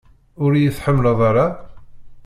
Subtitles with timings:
[0.43, 1.47] Ur iyi-tḥemmleḍ ara?